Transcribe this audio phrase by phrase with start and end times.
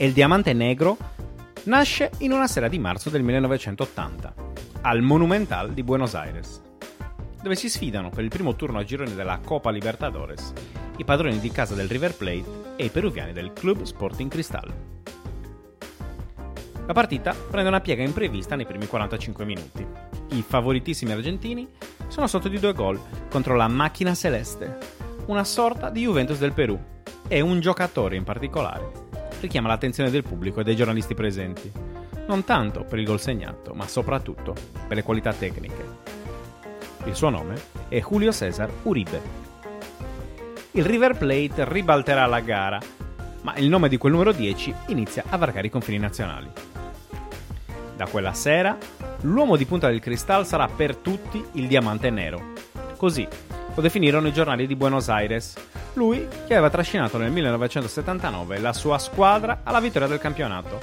[0.00, 0.96] e il diamante negro
[1.64, 4.34] nasce in una sera di marzo del 1980,
[4.80, 6.62] al Monumental di Buenos Aires,
[7.42, 10.54] dove si sfidano per il primo turno a gironi della Copa Libertadores
[10.96, 14.72] i padroni di casa del River Plate e i peruviani del Club Sporting Cristal.
[16.86, 19.86] La partita prende una piega imprevista nei primi 45 minuti.
[20.30, 21.68] I favoritissimi argentini
[22.08, 22.98] sono sotto di due gol
[23.28, 24.78] contro la macchina celeste,
[25.26, 26.78] una sorta di Juventus del Perù,
[27.28, 29.08] e un giocatore in particolare
[29.40, 31.70] richiama l'attenzione del pubblico e dei giornalisti presenti,
[32.26, 34.54] non tanto per il gol segnato, ma soprattutto
[34.86, 36.08] per le qualità tecniche.
[37.04, 37.54] Il suo nome
[37.88, 39.48] è Julio César Uribe.
[40.72, 42.78] Il River Plate ribalterà la gara,
[43.42, 46.48] ma il nome di quel numero 10 inizia a varcare i confini nazionali.
[47.96, 48.78] Da quella sera,
[49.22, 52.52] l'uomo di punta del cristal sarà per tutti il diamante nero.
[52.96, 53.26] Così
[53.74, 55.54] lo definirono i giornali di Buenos Aires,
[55.94, 60.78] lui che aveva trascinato nel 1979 la sua squadra alla vittoria del campionato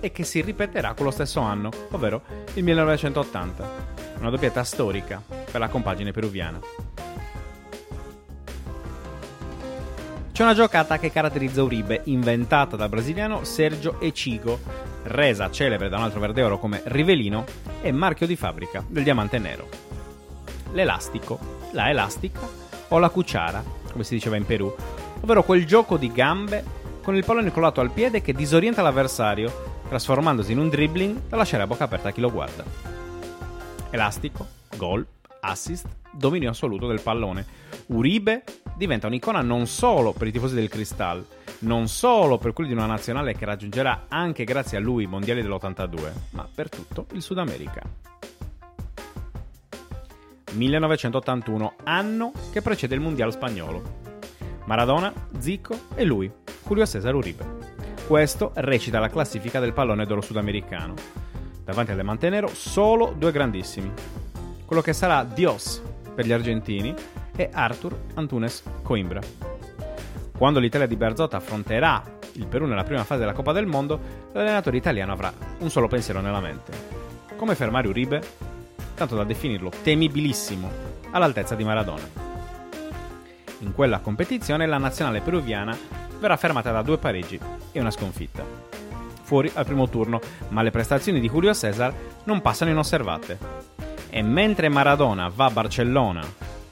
[0.00, 2.22] e che si ripeterà quello stesso anno, ovvero
[2.54, 3.70] il 1980,
[4.18, 6.60] una doppietta storica per la compagine peruviana.
[10.32, 14.58] C'è una giocata che caratterizza Uribe, inventata dal brasiliano Sergio Ecigo,
[15.04, 17.44] resa celebre da un altro verde oro come Rivelino
[17.80, 19.66] e marchio di fabbrica del diamante nero.
[20.72, 21.38] L'elastico,
[21.72, 22.40] la elastica
[22.88, 24.72] o la cucciara come si diceva in Perù,
[25.22, 26.62] ovvero quel gioco di gambe
[27.02, 31.62] con il pallone collato al piede che disorienta l'avversario, trasformandosi in un dribbling da lasciare
[31.62, 32.62] a bocca aperta a chi lo guarda.
[33.88, 35.06] Elastico, gol,
[35.40, 37.46] assist, dominio assoluto del pallone.
[37.86, 38.44] Uribe
[38.76, 41.24] diventa un'icona non solo per i tifosi del Cristal,
[41.60, 45.40] non solo per quelli di una nazionale che raggiungerà anche grazie a lui i mondiali
[45.40, 48.15] dell'82, ma per tutto il Sud America.
[50.56, 53.82] 1981, anno che precede il Mondiale spagnolo.
[54.64, 56.30] Maradona, Zico e lui,
[56.66, 57.44] Julio César Uribe.
[58.06, 60.94] Questo recita la classifica del pallone d'oro sudamericano.
[61.64, 63.92] Davanti alle Mantenero solo due grandissimi.
[64.64, 65.82] Quello che sarà Dios
[66.14, 66.94] per gli argentini
[67.36, 69.20] e Arthur Antunes Coimbra.
[70.36, 73.98] Quando l'Italia di Berzotta affronterà il Perù nella prima fase della Coppa del Mondo,
[74.32, 76.72] l'allenatore italiano avrà un solo pensiero nella mente.
[77.36, 78.22] Come fermare Uribe
[78.96, 80.68] tanto da definirlo temibilissimo,
[81.10, 82.24] all'altezza di Maradona.
[83.60, 85.76] In quella competizione la nazionale peruviana
[86.18, 87.38] verrà fermata da due pareggi
[87.72, 88.44] e una sconfitta.
[89.22, 91.92] Fuori al primo turno, ma le prestazioni di Julio César
[92.24, 93.38] non passano inosservate.
[94.08, 96.24] E mentre Maradona va a Barcellona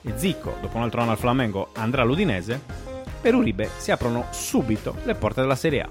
[0.02, 2.60] e Zico, dopo un altro anno al Flamengo, andrà all'Udinese,
[3.20, 5.88] per Uribe si aprono subito le porte della Serie A.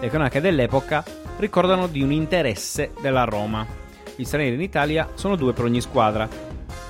[0.00, 1.04] Le cronache dell'epoca
[1.40, 3.66] ricordano di un interesse della Roma.
[4.14, 6.28] Gli stranieri in Italia sono due per ogni squadra.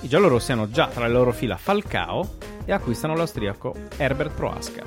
[0.01, 4.83] I giallorossi hanno già tra le loro fila Falcao e acquistano l'austriaco Herbert Proasca.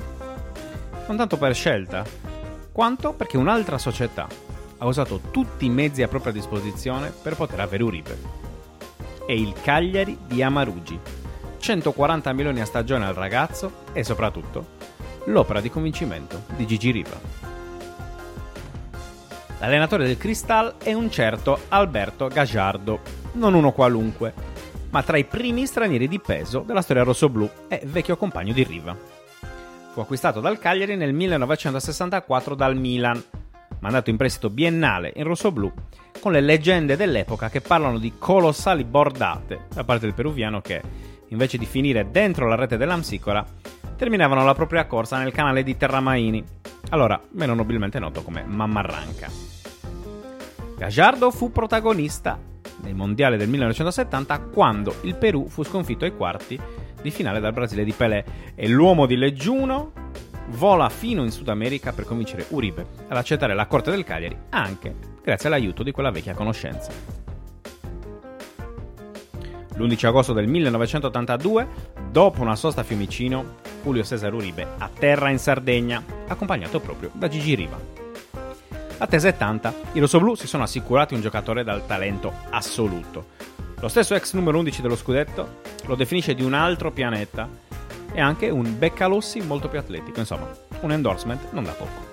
[1.08, 2.04] Non tanto per scelta,
[2.70, 4.26] quanto perché un'altra società
[4.78, 8.18] ha usato tutti i mezzi a propria disposizione per poter avere Uribe.
[9.26, 10.98] È il Cagliari di Amarugi.
[11.58, 14.82] 140 milioni a stagione al ragazzo e soprattutto
[15.26, 17.43] l'opera di convincimento di Gigi Riva.
[19.64, 23.00] L'allenatore del Cristal è un certo Alberto Gagliardo,
[23.32, 24.34] non uno qualunque,
[24.90, 28.94] ma tra i primi stranieri di peso della storia rossoblù e vecchio compagno di Riva.
[29.90, 33.24] Fu acquistato dal Cagliari nel 1964 dal Milan,
[33.78, 35.72] mandato in prestito biennale in rossoblù,
[36.20, 40.82] con le leggende dell'epoca che parlano di colossali bordate da parte del peruviano che,
[41.28, 43.42] invece di finire dentro la rete dell'Amsicora,
[43.96, 46.44] terminavano la propria corsa nel canale di Terramaini,
[46.90, 49.28] allora meno nobilmente noto come Mammarranca.
[50.76, 52.38] Gagliardo fu protagonista
[52.82, 56.58] nel mondiale del 1970 quando il Perù fu sconfitto ai quarti
[57.00, 58.24] di finale dal Brasile di Pelé
[58.54, 59.92] e l'uomo di Leggiuno
[60.48, 65.12] vola fino in Sud America per convincere Uribe ad accettare la corte del Cagliari anche
[65.22, 66.92] grazie all'aiuto di quella vecchia conoscenza.
[69.76, 71.66] L'11 agosto del 1982,
[72.10, 77.54] dopo una sosta a Fiumicino, Julio Cesar Uribe atterra in Sardegna, accompagnato proprio da Gigi
[77.54, 77.78] Riva.
[78.98, 83.26] A tesa è tanta, i rossoblù si sono assicurati un giocatore dal talento assoluto.
[83.80, 87.48] Lo stesso ex numero 11 dello scudetto lo definisce di un altro pianeta
[88.12, 90.48] e anche un Beccalossi molto più atletico, insomma,
[90.80, 92.12] un endorsement non da poco.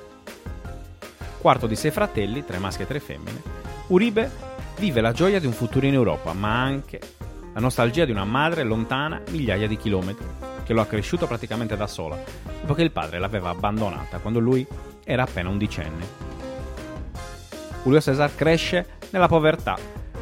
[1.37, 3.41] Quarto di sei fratelli, tre maschi e tre femmine,
[3.87, 4.29] Uribe
[4.77, 6.99] vive la gioia di un futuro in Europa, ma anche
[7.53, 10.25] la nostalgia di una madre lontana migliaia di chilometri,
[10.63, 12.17] che lo ha cresciuto praticamente da sola,
[12.61, 14.65] dopo che il padre l'aveva abbandonata quando lui
[15.03, 16.29] era appena undicenne.
[17.83, 19.77] Julio César cresce nella povertà,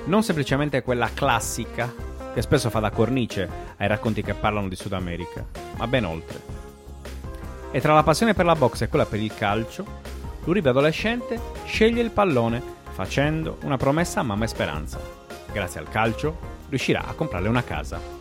[0.05, 1.93] non semplicemente quella classica
[2.33, 5.45] che spesso fa da cornice ai racconti che parlano di Sud America,
[5.77, 6.39] ma ben oltre.
[7.71, 9.85] E tra la passione per la box e quella per il calcio,
[10.45, 12.61] l'Uribe adolescente sceglie il pallone
[12.91, 14.99] facendo una promessa a mamma e Speranza.
[15.51, 16.37] Grazie al calcio
[16.69, 18.18] riuscirà a comprarle una casa.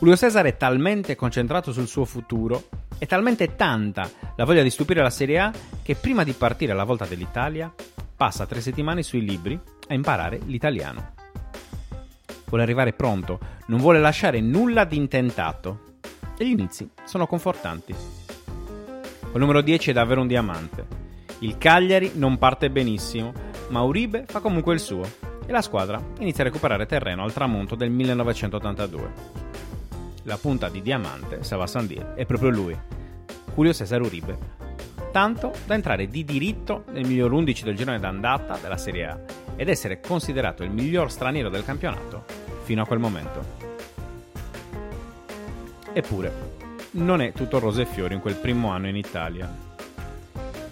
[0.00, 2.68] Julio Cesar è talmente concentrato sul suo futuro
[2.98, 5.52] è talmente tanta la voglia di stupire la Serie A
[5.82, 7.72] che prima di partire alla volta dell'Italia
[8.16, 9.58] passa tre settimane sui libri
[9.88, 11.14] a imparare l'italiano.
[12.44, 15.96] Vuole arrivare pronto, non vuole lasciare nulla di intentato.
[16.38, 17.92] E gli inizi sono confortanti.
[17.92, 20.86] Il numero 10 è davvero un diamante.
[21.40, 23.32] Il Cagliari non parte benissimo,
[23.70, 25.02] ma Uribe fa comunque il suo
[25.44, 29.47] e la squadra inizia a recuperare terreno al tramonto del 1982
[30.28, 32.78] la punta di diamante, Sava Sandir, è proprio lui,
[33.54, 34.56] Julio Cesar Uribe.
[35.10, 39.18] Tanto da entrare di diritto nel miglior 11 del girone d'andata della Serie A
[39.56, 42.24] ed essere considerato il miglior straniero del campionato
[42.64, 43.42] fino a quel momento.
[45.94, 46.32] Eppure,
[46.92, 49.50] non è tutto rose e fiori in quel primo anno in Italia.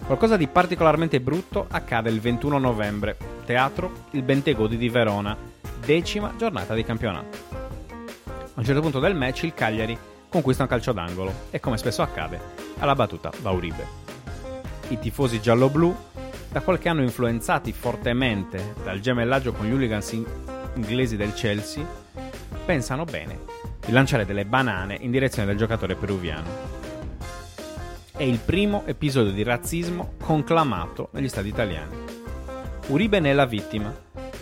[0.05, 5.35] Qualcosa di particolarmente brutto accade il 21 novembre, teatro Il Bentegodi di Verona,
[5.83, 7.46] decima giornata di campionato.
[8.57, 9.95] A un certo punto del match il Cagliari
[10.27, 12.39] conquista un calcio d'angolo e come spesso accade,
[12.79, 13.85] alla battuta va Uribe.
[14.87, 15.95] I tifosi giallo-blu,
[16.49, 20.11] da qualche anno influenzati fortemente dal gemellaggio con gli hooligans
[20.73, 21.85] inglesi del Chelsea,
[22.65, 23.41] pensano bene
[23.85, 26.49] di lanciare delle banane in direzione del giocatore peruviano.
[28.11, 31.95] È il primo episodio di razzismo conclamato negli stadi italiani.
[32.87, 33.95] Uribe ne è la vittima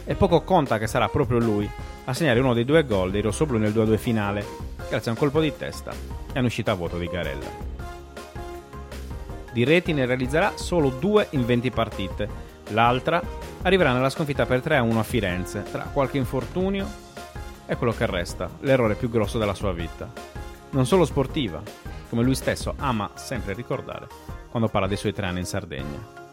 [0.05, 1.69] e poco conta che sarà proprio lui
[2.05, 4.45] a segnare uno dei due gol dei rossoblù nel 2-2 finale,
[4.89, 5.91] grazie a un colpo di testa
[6.33, 7.73] e un'uscita a vuoto di Garella.
[9.51, 12.29] Di reti ne realizzerà solo due in 20 partite,
[12.69, 13.21] l'altra
[13.63, 16.87] arriverà nella sconfitta per 3-1 a Firenze, tra qualche infortunio
[17.65, 20.11] e quello che resta, l'errore più grosso della sua vita.
[20.71, 21.61] Non solo sportiva,
[22.09, 24.07] come lui stesso ama sempre ricordare
[24.51, 26.23] quando parla dei suoi tre anni in Sardegna.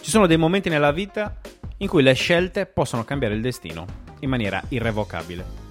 [0.00, 1.40] Ci sono dei momenti nella vita
[1.78, 3.84] in cui le scelte possono cambiare il destino
[4.20, 5.62] in maniera irrevocabile.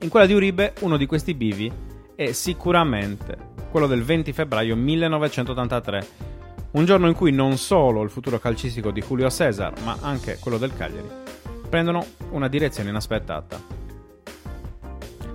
[0.00, 1.72] In quella di Uribe uno di questi bivi
[2.14, 6.06] è sicuramente quello del 20 febbraio 1983,
[6.72, 10.58] un giorno in cui non solo il futuro calcistico di Julio Cesar, ma anche quello
[10.58, 11.08] del Cagliari,
[11.68, 13.60] prendono una direzione inaspettata.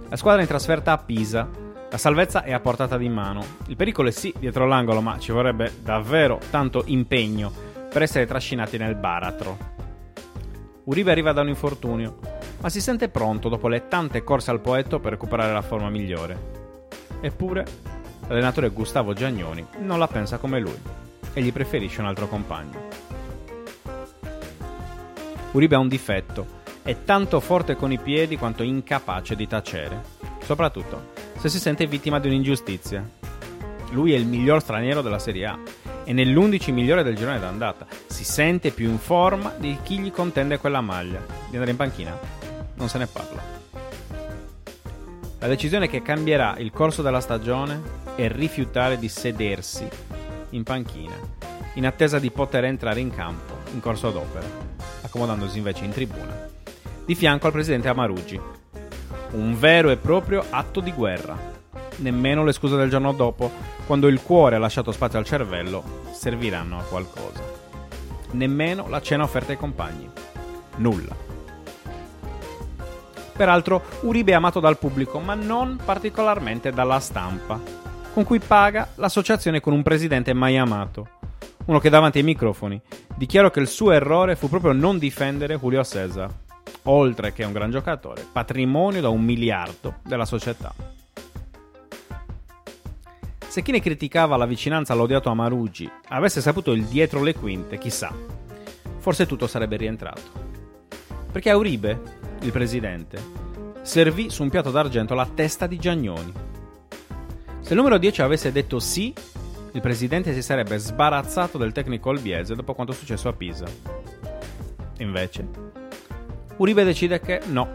[0.10, 1.50] La squadra è in trasferta a Pisa,
[1.90, 3.44] la salvezza è a portata di mano.
[3.68, 8.78] Il pericolo è sì dietro l'angolo, ma ci vorrebbe davvero tanto impegno per essere trascinati
[8.78, 9.58] nel baratro.
[10.86, 12.20] Uribe arriva da un infortunio,
[12.62, 16.60] ma si sente pronto dopo le tante corse al poetto per recuperare la forma migliore.
[17.20, 17.66] Eppure,
[18.28, 20.80] l'allenatore Gustavo Giagnoni non la pensa come lui
[21.34, 22.88] e gli preferisce un altro compagno.
[25.52, 30.02] Uribe ha un difetto, è tanto forte con i piedi quanto incapace di tacere,
[30.44, 33.06] soprattutto se si sente vittima di un'ingiustizia.
[33.90, 35.60] Lui è il miglior straniero della Serie A
[36.03, 37.86] e nell'11 migliore del girone d'andata.
[38.07, 41.19] Si sente più in forma di chi gli contende quella maglia.
[41.50, 42.18] Di andare in panchina?
[42.75, 43.59] Non se ne parla.
[45.39, 47.81] La decisione che cambierà il corso della stagione
[48.15, 49.88] è rifiutare di sedersi
[50.51, 51.15] in panchina,
[51.74, 54.45] in attesa di poter entrare in campo in corso d'opera,
[55.01, 56.48] accomodandosi invece in tribuna,
[57.05, 58.39] di fianco al presidente Amarugi.
[59.31, 61.50] Un vero e proprio atto di guerra
[62.01, 63.51] nemmeno le scuse del giorno dopo,
[63.86, 67.41] quando il cuore ha lasciato spazio al cervello, serviranno a qualcosa.
[68.31, 70.10] Nemmeno la cena offerta ai compagni.
[70.77, 71.15] Nulla.
[73.36, 77.60] Peraltro, Uribe è amato dal pubblico, ma non particolarmente dalla stampa,
[78.13, 81.08] con cui paga l'associazione con un presidente mai amato.
[81.65, 82.79] Uno che davanti ai microfoni
[83.15, 86.29] dichiarò che il suo errore fu proprio non difendere Julio Cesar,
[86.84, 90.74] oltre che un gran giocatore, patrimonio da un miliardo della società.
[93.51, 98.15] Se chi ne criticava la vicinanza all'odiato Amarugi avesse saputo il dietro le quinte, chissà,
[99.00, 100.22] forse tutto sarebbe rientrato.
[101.29, 102.00] Perché a Uribe,
[102.43, 103.22] il presidente,
[103.81, 106.31] servì su un piatto d'argento la testa di Giagnoni.
[107.60, 109.13] Se il numero 10 avesse detto sì,
[109.74, 113.65] il presidente si sarebbe sbarazzato del tecnico albiese dopo quanto successo a Pisa.
[115.00, 115.46] Invece,
[116.55, 117.67] Uribe decide che no,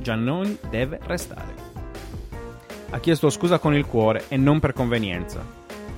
[0.00, 1.53] Giannoni deve restare
[2.90, 5.44] ha chiesto scusa con il cuore e non per convenienza.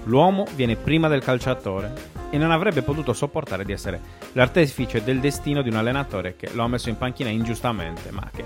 [0.04, 1.92] L'uomo viene prima del calciatore
[2.30, 4.00] e non avrebbe potuto sopportare di essere
[4.32, 8.44] l'artefice del destino di un allenatore che lo ha messo in panchina ingiustamente, ma che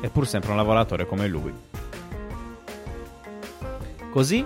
[0.00, 1.52] è pur sempre un lavoratore come lui.
[4.10, 4.44] Così,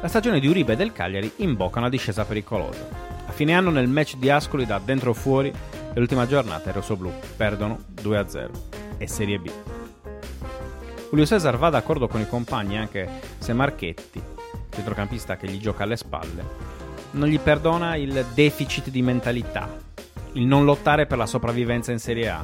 [0.00, 2.86] la stagione di Uribe e del Cagliari imbocca una discesa pericolosa.
[3.26, 5.52] A fine anno nel match di Ascoli da dentro o fuori,
[5.94, 8.50] l'ultima giornata i rossoblù perdono 2-0
[8.98, 9.50] e Serie B.
[11.12, 14.18] Julio Cesar va d'accordo con i compagni anche se Marchetti,
[14.70, 16.42] centrocampista che gli gioca alle spalle,
[17.10, 19.68] non gli perdona il deficit di mentalità,
[20.32, 22.42] il non lottare per la sopravvivenza in Serie A.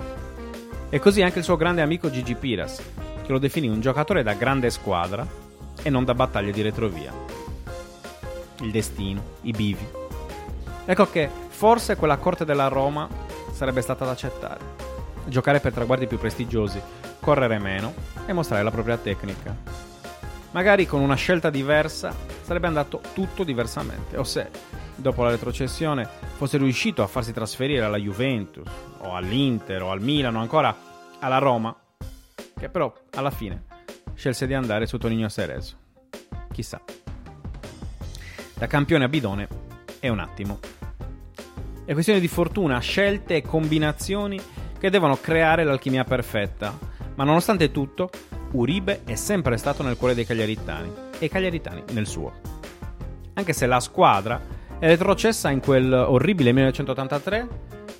[0.91, 2.83] E così anche il suo grande amico Gigi Piras,
[3.25, 5.27] che lo definì un giocatore da grande squadra
[5.83, 7.11] e non da battaglie di retrovia.
[8.61, 9.89] Il destino, i bivi.
[10.85, 13.09] Ecco che forse quella corte della Roma
[13.51, 14.77] sarebbe stata da accettare.
[15.25, 16.81] Giocare per traguardi più prestigiosi,
[17.29, 17.93] correre meno
[18.25, 19.55] e mostrare la propria tecnica.
[20.53, 24.49] Magari con una scelta diversa sarebbe andato tutto diversamente, o se,
[24.97, 28.67] dopo la retrocessione, fosse riuscito a farsi trasferire alla Juventus,
[29.01, 30.75] o all'Inter, o al Milano, ancora
[31.19, 31.77] alla Roma,
[32.59, 33.65] che però alla fine
[34.15, 35.77] scelse di andare su Tonino Cerezo.
[36.51, 36.81] Chissà.
[38.55, 39.49] Da campione a bidone
[39.99, 40.61] è un attimo.
[41.85, 44.41] È questione di fortuna, scelte e combinazioni
[44.79, 46.88] che devono creare l'alchimia perfetta.
[47.19, 48.11] Ma nonostante tutto,
[48.53, 52.33] Uribe è sempre stato nel cuore dei cagliaritani e i cagliaritani nel suo.
[53.35, 54.41] Anche se la squadra
[54.79, 57.49] è retrocessa in quel orribile 1983,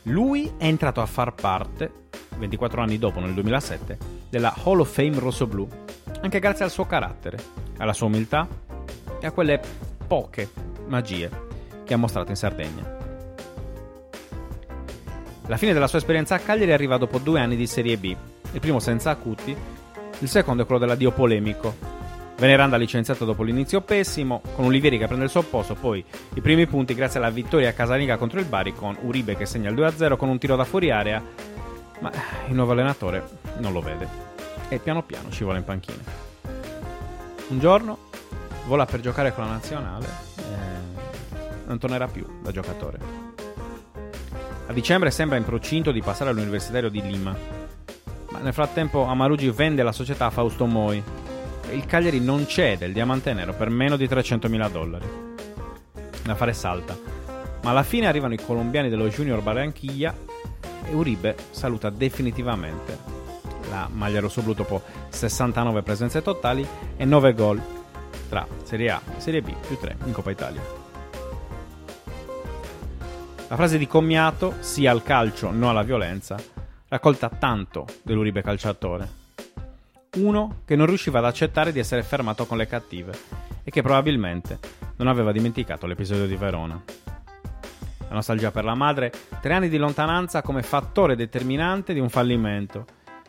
[0.05, 1.91] lui è entrato a far parte,
[2.37, 3.99] 24 anni dopo, nel 2007,
[4.31, 5.69] della Hall of Fame rossoblu,
[6.21, 7.39] anche grazie al suo carattere,
[7.79, 8.47] alla sua umiltà
[9.21, 9.61] e a quelle
[10.07, 10.49] poche
[10.87, 11.29] magie
[11.85, 12.97] che ha mostrato in Sardegna.
[15.49, 18.15] La fine della sua esperienza a Cagliari arriva dopo due anni di Serie B,
[18.53, 19.57] il primo senza acuti,
[20.21, 21.97] il secondo è quello dell'addio polemico.
[22.39, 26.67] Veneranda licenziato dopo l'inizio pessimo, con Olivieri che prende il suo posto, poi i primi
[26.67, 30.29] punti grazie alla vittoria casalinga contro il Bari con Uribe che segna il 2-0 con
[30.29, 31.21] un tiro da fuori area,
[31.99, 32.13] ma
[32.47, 33.29] il nuovo allenatore
[33.59, 34.07] non lo vede
[34.69, 36.03] e piano piano scivola in panchina.
[37.49, 37.99] Un giorno
[38.67, 42.99] vola per giocare con la nazionale e non tornerà più da giocatore.
[44.67, 47.35] A dicembre sembra in procinto di passare all'Universitario di Lima.
[48.41, 51.03] Nel frattempo Amarugi vende la società a Fausto Moi
[51.73, 55.07] il Cagliari non cede il diamante nero per meno di 300.000 dollari.
[56.25, 56.97] L'affare salta,
[57.63, 60.15] ma alla fine arrivano i colombiani dello Junior Barranquilla
[60.85, 63.17] e Uribe saluta definitivamente
[63.69, 66.67] la maglia rossoblu dopo 69 presenze totali
[66.97, 67.61] e 9 gol
[68.29, 70.63] tra Serie A e Serie B più 3 in Coppa Italia.
[73.49, 76.37] La frase di commiato, sì al calcio, no alla violenza,
[76.89, 79.27] raccolta tanto dell'Uribe calciatore.
[80.17, 83.17] Uno che non riusciva ad accettare di essere fermato con le cattive
[83.63, 84.59] e che probabilmente
[84.97, 86.83] non aveva dimenticato l'episodio di Verona.
[88.09, 92.87] La nostalgia per la madre, tre anni di lontananza come fattore determinante di un fallimento,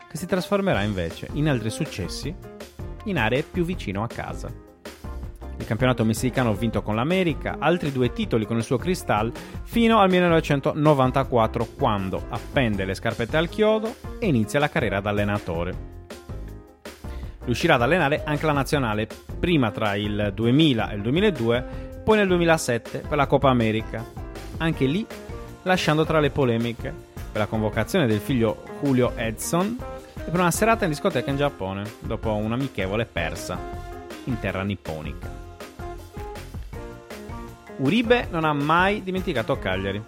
[0.08, 2.34] che si trasformerà invece in altri successi
[3.04, 4.68] in aree più vicino a casa
[5.60, 9.30] il campionato messicano vinto con l'America, altri due titoli con il suo Cristal
[9.62, 15.88] fino al 1994 quando appende le scarpette al chiodo e inizia la carriera da allenatore.
[17.44, 19.06] Riuscirà ad allenare anche la nazionale,
[19.38, 21.64] prima tra il 2000 e il 2002,
[22.04, 24.04] poi nel 2007 per la Coppa America.
[24.58, 25.06] Anche lì
[25.62, 26.92] lasciando tra le polemiche
[27.30, 29.76] per la convocazione del figlio Julio Edson
[30.16, 33.58] e per una serata in discoteca in Giappone, dopo un'amichevole persa
[34.24, 35.39] in terra nipponica.
[37.80, 40.02] Uribe non ha mai dimenticato Cagliari.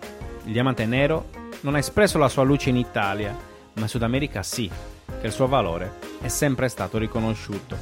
[0.44, 1.30] Il diamante nero
[1.62, 3.34] non ha espresso la sua luce in Italia,
[3.72, 4.70] ma in Sud America sì,
[5.18, 7.74] che il suo valore è sempre stato riconosciuto.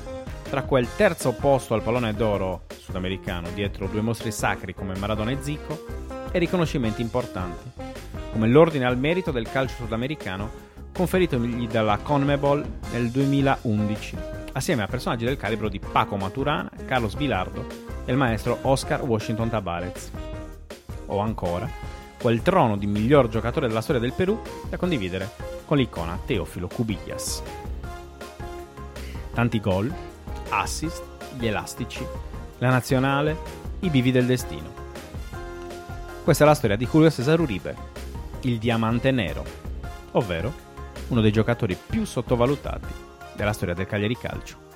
[0.48, 5.38] Tra quel terzo posto al pallone d'oro sudamericano, dietro due mostri sacri come Maradona e
[5.40, 5.84] Zico,
[6.30, 7.68] e riconoscimenti importanti,
[8.30, 14.16] come l'ordine al merito del calcio sudamericano conferitogli dalla CONMEBOL nel 2011,
[14.52, 19.50] assieme a personaggi del calibro di Paco Maturana, Carlos Bilardo e il maestro Oscar Washington
[19.50, 20.10] Tabarez.
[21.06, 21.68] O ancora,
[22.20, 25.30] quel trono di miglior giocatore della storia del Perù da condividere
[25.64, 27.42] con l'icona Teofilo Cubillas.
[29.32, 29.92] Tanti gol,
[30.50, 31.02] assist,
[31.38, 32.04] gli elastici,
[32.58, 33.36] la nazionale,
[33.80, 34.78] i bivi del destino.
[36.22, 37.74] Questa è la storia di Julio Cesar Uribe,
[38.42, 39.44] il diamante nero,
[40.12, 40.52] ovvero
[41.08, 42.92] uno dei giocatori più sottovalutati
[43.34, 44.69] della storia del Cagliari Calcio.